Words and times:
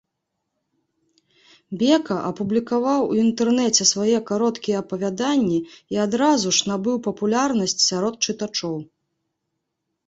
Бека 1.81 2.17
апублікаваў 2.29 3.01
у 3.11 3.19
інтэрнэце 3.25 3.83
свае 3.93 4.17
кароткія 4.31 4.83
апавяданні 4.85 5.59
і 5.95 6.01
адразу 6.09 6.49
ж 6.61 6.73
набыў 6.73 6.95
папулярнасць 7.11 7.79
сярод 7.91 8.15
чытачоў. 8.29 8.77